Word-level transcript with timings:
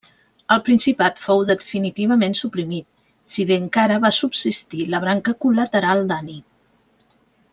El 0.53 0.61
principat 0.67 1.19
fou 1.25 1.41
definitivament 1.49 2.33
suprimit 2.39 2.87
si 3.33 3.45
bé 3.51 3.59
encara 3.65 3.99
va 4.07 4.13
subsistir 4.21 4.89
la 4.95 5.03
branca 5.05 5.35
col·lateral 5.47 6.05
d'Ani. 6.13 6.39